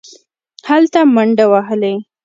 هلته 0.67 0.99
منډې 1.15 1.45
وهلې. 1.51 1.93